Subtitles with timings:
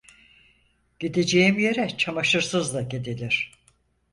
[0.99, 3.51] Gideceğim yere çamaşırsız da gidilir.